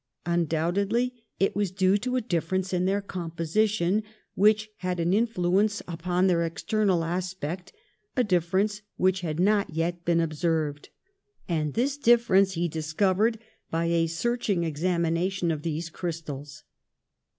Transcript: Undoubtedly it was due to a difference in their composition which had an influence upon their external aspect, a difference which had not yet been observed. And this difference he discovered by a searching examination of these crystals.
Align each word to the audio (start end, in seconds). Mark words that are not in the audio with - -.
Undoubtedly 0.25 1.13
it 1.39 1.55
was 1.55 1.69
due 1.69 1.95
to 1.95 2.15
a 2.15 2.21
difference 2.21 2.73
in 2.73 2.85
their 2.85 3.03
composition 3.03 4.01
which 4.33 4.67
had 4.77 4.99
an 4.99 5.13
influence 5.13 5.83
upon 5.87 6.25
their 6.25 6.41
external 6.43 7.03
aspect, 7.03 7.71
a 8.17 8.23
difference 8.23 8.81
which 8.97 9.21
had 9.21 9.39
not 9.39 9.69
yet 9.75 10.03
been 10.03 10.19
observed. 10.19 10.89
And 11.47 11.75
this 11.75 11.97
difference 11.97 12.53
he 12.53 12.67
discovered 12.67 13.37
by 13.69 13.85
a 13.91 14.07
searching 14.07 14.63
examination 14.63 15.51
of 15.51 15.61
these 15.61 15.91
crystals. 15.91 16.63